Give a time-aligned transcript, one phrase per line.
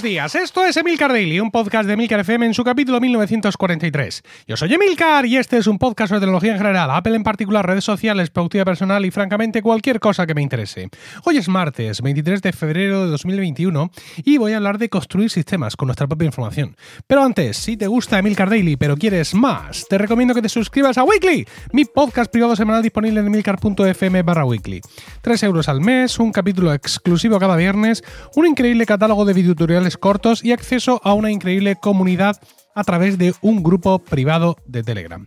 [0.00, 0.34] buenos días.
[0.34, 4.22] Esto es Emilcar Daily, un podcast de Emilcar FM en su capítulo 1943.
[4.46, 7.66] Yo soy Emilcar y este es un podcast sobre tecnología en general, Apple en particular,
[7.66, 10.88] redes sociales, productividad personal y francamente cualquier cosa que me interese.
[11.24, 13.90] Hoy es martes, 23 de febrero de 2021
[14.24, 16.76] y voy a hablar de construir sistemas con nuestra propia información.
[17.06, 20.96] Pero antes, si te gusta Emilcar Daily pero quieres más, te recomiendo que te suscribas
[20.96, 24.80] a Weekly, mi podcast privado semanal disponible en emilcar.fm barra weekly.
[25.20, 28.02] 3 euros al mes, un capítulo exclusivo cada viernes,
[28.34, 32.40] un increíble catálogo de videotutoriales cortos y acceso a una increíble comunidad
[32.74, 35.26] a través de un grupo privado de Telegram.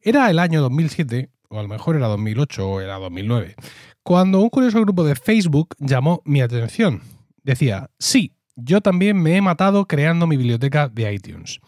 [0.00, 3.56] Era el año 2007, o a lo mejor era 2008 o era 2009,
[4.02, 7.02] cuando un curioso grupo de Facebook llamó mi atención.
[7.42, 11.60] Decía, sí, yo también me he matado creando mi biblioteca de iTunes.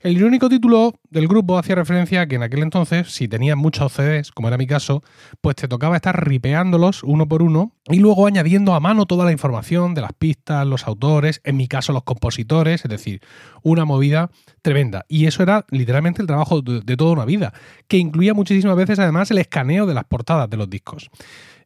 [0.00, 3.92] El irónico título del grupo hacía referencia a que en aquel entonces, si tenías muchos
[3.92, 5.02] CDs, como era mi caso,
[5.42, 9.32] pues te tocaba estar ripeándolos uno por uno y luego añadiendo a mano toda la
[9.32, 13.20] información de las pistas, los autores, en mi caso los compositores, es decir,
[13.62, 14.30] una movida
[14.62, 15.04] tremenda.
[15.06, 17.52] Y eso era literalmente el trabajo de, de toda una vida,
[17.88, 21.10] que incluía muchísimas veces además el escaneo de las portadas de los discos.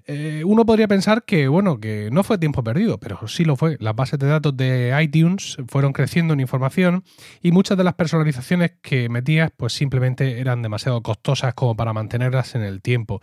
[0.06, 3.77] Eh, uno podría pensar que, bueno, que no fue tiempo perdido, pero sí lo fue.
[3.81, 7.05] Las bases de datos de iTunes fueron creciendo en información
[7.41, 12.55] y muchas de las personalizaciones que metías, pues simplemente eran demasiado costosas como para mantenerlas
[12.55, 13.20] en el tiempo.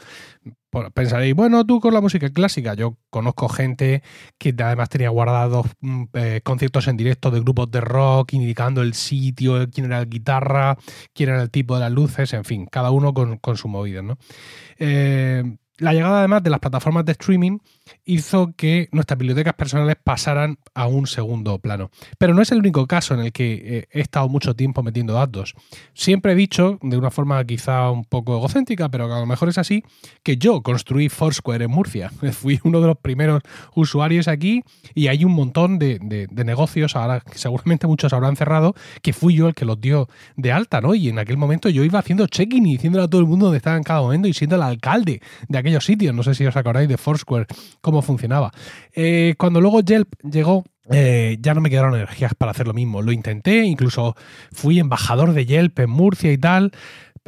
[0.94, 4.04] Pensaréis, bueno, tú con la música clásica, yo conozco gente
[4.38, 8.94] que además tenía guardados mm, eh, conciertos en directo de grupos de rock, indicando el
[8.94, 10.78] sitio, quién era la guitarra,
[11.14, 14.04] quién era el tipo de las luces, en fin, cada uno con, con su movida,
[14.04, 14.20] ¿no?
[14.78, 15.44] Eh,
[15.80, 17.60] la llegada además de las plataformas de streaming
[18.06, 21.90] hizo que nuestras bibliotecas personales pasaran a un segundo plano.
[22.18, 25.14] Pero no es el único caso en el que eh, he estado mucho tiempo metiendo
[25.14, 25.56] datos.
[25.94, 29.58] Siempre he dicho, de una forma quizá un poco egocéntrica, pero a lo mejor es
[29.58, 29.84] así,
[30.24, 32.12] que yo construí Foursquare en Murcia.
[32.34, 33.42] Fui uno de los primeros
[33.76, 34.64] usuarios aquí
[34.94, 36.00] y hay un montón de,
[36.46, 40.82] negocios, ahora seguramente muchos habrán cerrado, que fui yo el que los dio de alta,
[40.82, 40.96] ¿no?
[40.96, 43.58] Y en aquel momento yo iba haciendo check-in y diciéndole a todo el mundo dónde
[43.58, 46.14] estaba en cada momento y siendo el alcalde de aquel sitios.
[46.14, 47.48] No sé si os acordáis de Foursquare,
[47.82, 48.52] cómo funcionaba.
[48.94, 53.02] Eh, cuando luego Yelp llegó, eh, ya no me quedaron energías para hacer lo mismo.
[53.02, 54.16] Lo intenté, incluso
[54.52, 56.72] fui embajador de Yelp en Murcia y tal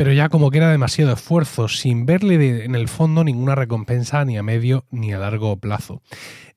[0.02, 4.36] pero ya como que era demasiado esfuerzo, sin verle en el fondo ninguna recompensa ni
[4.36, 6.02] a medio ni a largo plazo.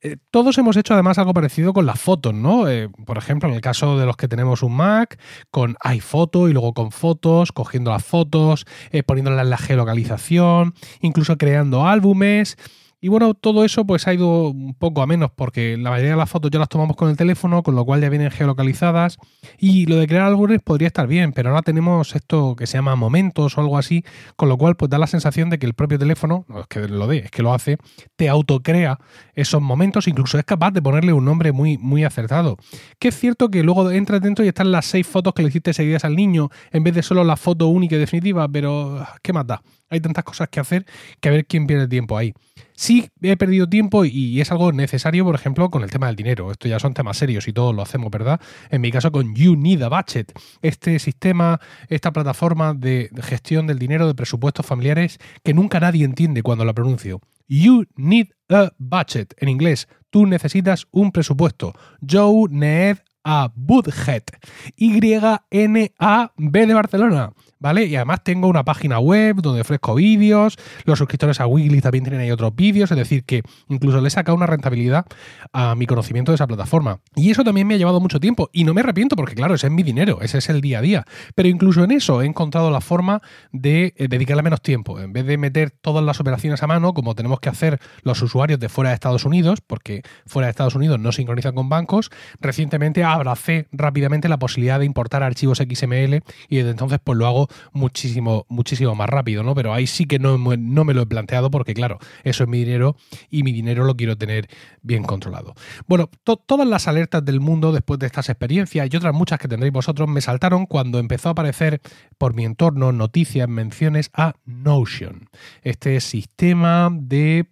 [0.00, 2.70] Eh, todos hemos hecho además algo parecido con las fotos, ¿no?
[2.70, 6.54] Eh, por ejemplo, en el caso de los que tenemos un Mac, con iPhoto y
[6.54, 10.72] luego con fotos, cogiendo las fotos, eh, poniéndolas en la geolocalización,
[11.02, 12.56] incluso creando álbumes.
[13.04, 16.16] Y bueno, todo eso pues ha ido un poco a menos porque la mayoría de
[16.16, 19.18] las fotos ya las tomamos con el teléfono, con lo cual ya vienen geolocalizadas.
[19.58, 22.96] Y lo de crear álbumes podría estar bien, pero ahora tenemos esto que se llama
[22.96, 24.06] momentos o algo así,
[24.36, 26.88] con lo cual pues da la sensación de que el propio teléfono, no es que
[26.88, 27.76] lo dé, es que lo hace,
[28.16, 28.98] te autocrea
[29.34, 32.56] esos momentos, incluso es capaz de ponerle un nombre muy, muy acertado.
[32.98, 35.74] Que es cierto que luego entras dentro y están las seis fotos que le hiciste
[35.74, 39.46] seguidas al niño, en vez de solo la foto única y definitiva, pero ¿qué más
[39.46, 39.60] da?
[39.90, 40.86] Hay tantas cosas que hacer
[41.20, 42.34] que a ver quién pierde tiempo ahí.
[42.76, 46.50] Sí, he perdido tiempo y es algo necesario, por ejemplo, con el tema del dinero.
[46.50, 48.40] Esto ya son temas serios y todos lo hacemos, ¿verdad?
[48.70, 50.32] En mi caso con You Need a Budget.
[50.62, 56.42] Este sistema, esta plataforma de gestión del dinero de presupuestos familiares que nunca nadie entiende
[56.42, 57.20] cuando la pronuncio.
[57.46, 59.34] You Need a Budget.
[59.38, 61.74] En inglés, tú necesitas un presupuesto.
[62.00, 64.30] You Need a Budget.
[64.76, 67.32] Y-N-A-B de Barcelona.
[67.64, 67.86] ¿vale?
[67.86, 72.20] Y además tengo una página web donde ofrezco vídeos, los suscriptores a Wiggly también tienen
[72.20, 75.06] ahí otros vídeos, es decir, que incluso le he sacado una rentabilidad
[75.50, 77.00] a mi conocimiento de esa plataforma.
[77.16, 79.68] Y eso también me ha llevado mucho tiempo y no me arrepiento porque, claro, ese
[79.68, 81.04] es mi dinero, ese es el día a día.
[81.34, 85.00] Pero incluso en eso he encontrado la forma de eh, dedicarle menos tiempo.
[85.00, 88.60] En vez de meter todas las operaciones a mano, como tenemos que hacer los usuarios
[88.60, 92.10] de fuera de Estados Unidos, porque fuera de Estados Unidos no sincronizan con bancos,
[92.40, 97.48] recientemente abracé rápidamente la posibilidad de importar archivos XML y desde entonces pues lo hago
[97.72, 99.54] muchísimo, muchísimo más rápido, ¿no?
[99.54, 102.58] Pero ahí sí que no, no me lo he planteado porque, claro, eso es mi
[102.58, 102.96] dinero
[103.30, 104.48] y mi dinero lo quiero tener
[104.82, 105.54] bien controlado.
[105.86, 109.72] Bueno, todas las alertas del mundo después de estas experiencias y otras muchas que tendréis
[109.72, 111.80] vosotros me saltaron cuando empezó a aparecer
[112.18, 115.28] por mi entorno noticias, menciones a Notion,
[115.62, 117.46] este sistema de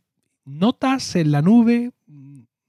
[0.44, 1.92] notas en la nube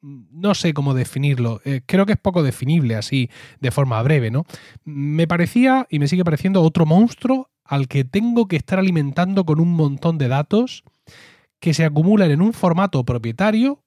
[0.03, 1.61] no sé cómo definirlo.
[1.65, 3.29] Eh, creo que es poco definible así
[3.59, 4.45] de forma breve, ¿no?
[4.83, 9.59] Me parecía y me sigue pareciendo otro monstruo al que tengo que estar alimentando con
[9.59, 10.83] un montón de datos
[11.59, 13.83] que se acumulan en un formato propietario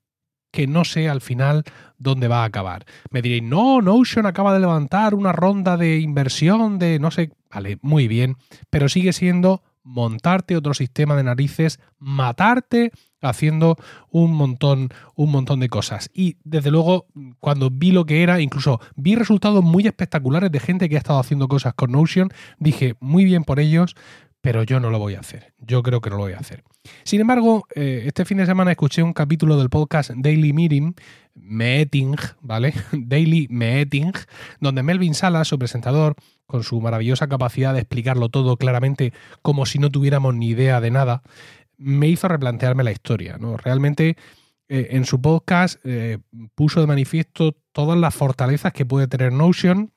[0.50, 1.64] que no sé al final
[1.98, 2.86] dónde va a acabar.
[3.10, 7.78] Me diréis, no, Notion acaba de levantar una ronda de inversión de no sé, vale,
[7.82, 8.36] muy bien,
[8.70, 12.90] pero sigue siendo montarte otro sistema de narices, matarte
[13.22, 13.76] haciendo
[14.10, 16.10] un montón, un montón de cosas.
[16.12, 17.06] Y desde luego,
[17.40, 21.20] cuando vi lo que era, incluso vi resultados muy espectaculares de gente que ha estado
[21.20, 23.94] haciendo cosas con Notion, dije, muy bien por ellos,
[24.46, 25.54] pero yo no lo voy a hacer.
[25.58, 26.62] Yo creo que no lo voy a hacer.
[27.02, 30.94] Sin embargo, eh, este fin de semana escuché un capítulo del podcast Daily Meeting,
[31.34, 32.72] Meeting, ¿vale?
[32.92, 34.12] Daily Meeting,
[34.60, 36.14] donde Melvin Salas, su presentador,
[36.46, 39.12] con su maravillosa capacidad de explicarlo todo claramente
[39.42, 41.22] como si no tuviéramos ni idea de nada,
[41.76, 43.38] me hizo replantearme la historia.
[43.40, 43.56] ¿no?
[43.56, 44.16] Realmente
[44.68, 46.18] eh, en su podcast eh,
[46.54, 49.90] puso de manifiesto todas las fortalezas que puede tener Notion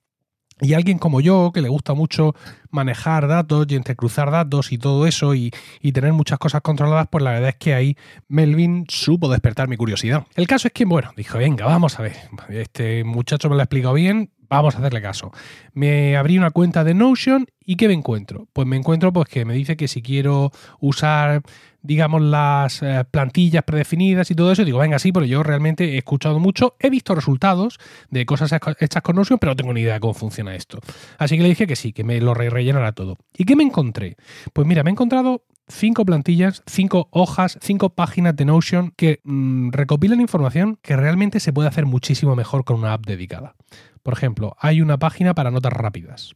[0.61, 2.35] y alguien como yo, que le gusta mucho
[2.71, 5.51] manejar datos y entrecruzar datos y todo eso y,
[5.93, 7.97] tener muchas cosas controladas, pues la verdad es que ahí
[8.27, 10.25] Melvin supo despertar mi curiosidad.
[10.35, 12.15] El caso es que, bueno, dijo, venga, vamos a ver,
[12.49, 15.31] este muchacho me lo ha explicado bien, vamos a hacerle caso.
[15.73, 18.47] Me abrí una cuenta de Notion y ¿qué me encuentro?
[18.53, 21.43] Pues me encuentro pues que me dice que si quiero usar
[21.81, 24.65] digamos, las eh, plantillas predefinidas y todo eso.
[24.65, 27.79] digo, venga, sí, pero yo realmente he escuchado mucho, he visto resultados
[28.09, 30.79] de cosas hechas con Notion, pero no tengo ni idea de cómo funciona esto.
[31.17, 33.17] Así que le dije que sí, que me lo rellenara todo.
[33.37, 34.17] ¿Y qué me encontré?
[34.53, 39.69] Pues mira, me he encontrado cinco plantillas, cinco hojas, cinco páginas de Notion que mm,
[39.71, 43.55] recopilan información que realmente se puede hacer muchísimo mejor con una app dedicada.
[44.03, 46.33] Por ejemplo, hay una página para notas rápidas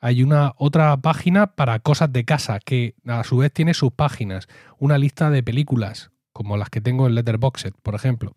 [0.00, 4.46] hay una otra página para cosas de casa que a su vez tiene sus páginas,
[4.78, 8.32] una lista de películas como las que tengo en Letterboxd, por ejemplo,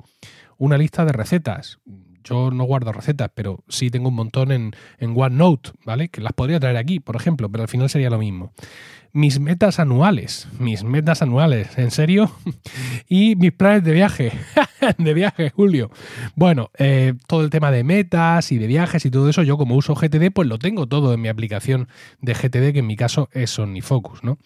[0.58, 1.80] una lista de recetas.
[2.24, 6.10] Yo no guardo recetas, pero sí tengo un montón en, en OneNote, ¿vale?
[6.10, 8.54] Que las podría traer aquí, por ejemplo, pero al final sería lo mismo
[9.12, 12.32] mis metas anuales, mis metas anuales, ¿en serio?
[13.10, 14.32] y mis planes de viaje,
[14.98, 15.90] de viaje, Julio.
[16.36, 19.76] Bueno, eh, todo el tema de metas y de viajes y todo eso, yo como
[19.76, 21.88] uso GTD, pues lo tengo todo en mi aplicación
[22.22, 24.38] de GTD, que en mi caso es OmniFocus, ¿no?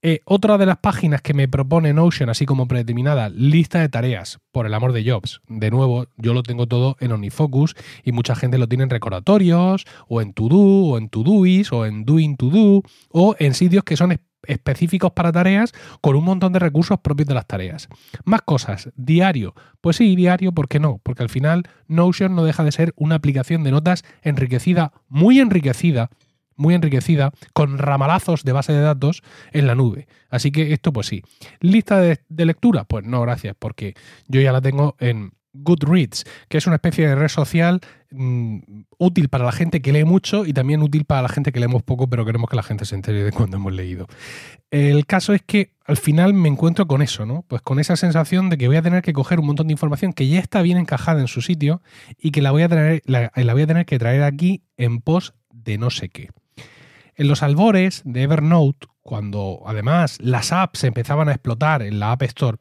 [0.00, 4.38] Eh, otra de las páginas que me propone Notion, así como predeterminada, lista de tareas,
[4.52, 5.40] por el amor de Jobs.
[5.48, 7.74] De nuevo, yo lo tengo todo en OmniFocus
[8.04, 11.84] y mucha gente lo tiene en recordatorios, o en To Do, o en Todoist, o
[11.84, 14.12] en Doing To Do, o en sitios que son
[14.46, 17.88] específicos para tareas con un montón de recursos propios de las tareas.
[18.24, 19.54] Más cosas, diario.
[19.80, 21.00] Pues sí, diario, ¿por qué no?
[21.02, 26.10] Porque al final Notion no deja de ser una aplicación de notas enriquecida, muy enriquecida
[26.58, 30.08] muy enriquecida con ramalazos de base de datos en la nube.
[30.28, 31.22] Así que esto pues sí.
[31.60, 32.84] ¿Lista de, lectura?
[32.84, 33.94] Pues no, gracias, porque
[34.26, 37.80] yo ya la tengo en Goodreads, que es una especie de red social
[38.10, 38.58] mm,
[38.98, 41.82] útil para la gente que lee mucho y también útil para la gente que leemos
[41.82, 44.06] poco, pero queremos que la gente se entere de cuando hemos leído.
[44.70, 47.44] El caso es que al final me encuentro con eso, ¿no?
[47.48, 50.12] Pues con esa sensación de que voy a tener que coger un montón de información
[50.12, 51.82] que ya está bien encajada en su sitio
[52.18, 55.34] y que la voy a, tener, la voy a tener que traer aquí en pos
[55.50, 56.28] de no sé qué.
[57.18, 62.22] En los albores de Evernote, cuando además las apps empezaban a explotar en la App
[62.22, 62.58] Store,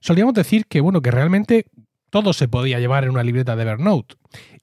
[0.00, 1.66] solíamos decir que bueno, que realmente
[2.10, 4.16] todo se podía llevar en una libreta de Evernote.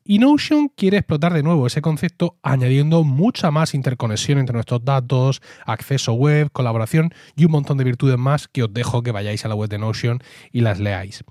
[0.03, 5.41] Y Notion quiere explotar de nuevo ese concepto añadiendo mucha más interconexión entre nuestros datos,
[5.65, 9.47] acceso web, colaboración y un montón de virtudes más que os dejo que vayáis a
[9.47, 10.19] la web de Notion
[10.51, 11.23] y las leáis.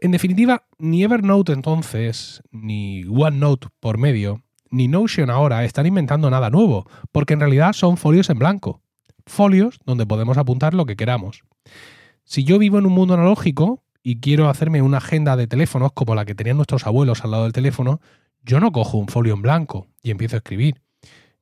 [0.00, 6.50] En definitiva, ni Evernote entonces, ni OneNote por medio, ni Notion ahora están inventando nada
[6.50, 8.82] nuevo, porque en realidad son folios en blanco.
[9.26, 11.42] Folios donde podemos apuntar lo que queramos.
[12.24, 16.14] Si yo vivo en un mundo analógico y quiero hacerme una agenda de teléfonos como
[16.14, 18.00] la que tenían nuestros abuelos al lado del teléfono,
[18.42, 20.80] yo no cojo un folio en blanco y empiezo a escribir.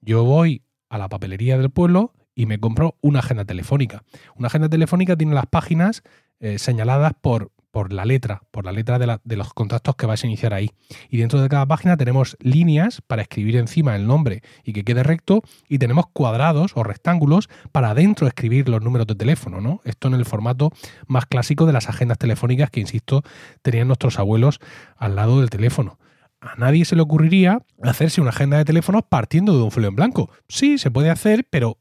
[0.00, 4.02] Yo voy a la papelería del pueblo y me compro una agenda telefónica.
[4.36, 6.02] Una agenda telefónica tiene las páginas
[6.38, 10.26] eh, señaladas por por la letra, por la letra de, los contactos que vais a
[10.26, 10.70] iniciar ahí.
[11.10, 15.02] Y dentro de cada página tenemos líneas para escribir encima el nombre y que quede
[15.02, 19.82] recto y tenemos cuadrados o rectángulos para adentro escribir los números de teléfono, ¿no?
[19.84, 20.72] Esto en el formato
[21.06, 23.22] más clásico de las agendas telefónicas que, insisto,
[23.60, 24.58] tenían nuestros abuelos
[24.96, 25.98] al lado del teléfono.
[26.40, 29.96] A nadie se le ocurriría hacerse una agenda de teléfonos partiendo de un folio en
[29.96, 30.30] blanco.
[30.48, 31.76] Sí, se puede hacer, pero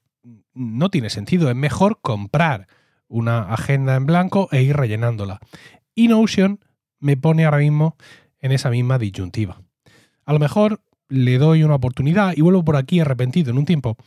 [0.54, 1.50] no tiene sentido.
[1.50, 2.68] Es mejor comprar
[3.08, 5.40] una agenda en blanco e ir rellenándola.
[5.96, 6.60] Y Notion
[7.00, 7.96] me pone ahora mismo
[8.40, 9.62] en esa misma disyuntiva.
[10.26, 13.98] A lo mejor le doy una oportunidad y vuelvo por aquí arrepentido en un tiempo,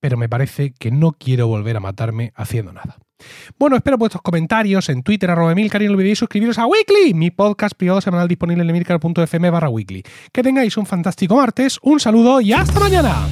[0.00, 2.96] pero me parece que no quiero volver a matarme haciendo nada.
[3.58, 7.30] Bueno, espero vuestros comentarios en Twitter, arroba Emilcar, y no olvidéis suscribiros a Weekly, mi
[7.30, 10.02] podcast privado semanal disponible en emilcar.fm barra weekly.
[10.32, 13.26] Que tengáis un fantástico martes, un saludo y hasta mañana.